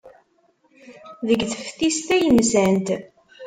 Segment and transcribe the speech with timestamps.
[1.27, 2.87] Deg teftist ay nsant.